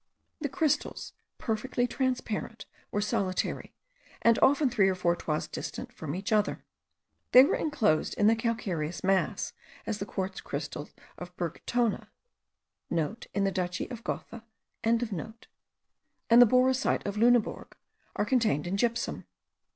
[0.39, 3.75] The crystals, perfectly transparent, were solitary,
[4.23, 6.63] and often three or four toises distant from each other.
[7.33, 9.53] They were enclosed in the calcareous mass,
[9.85, 12.07] as the quartz crystals of Burgtonna,*
[12.59, 14.43] (* In the duchy of Gotha.)
[14.83, 17.73] and the boracite of Lunebourg,
[18.15, 19.27] are contained in gypsum.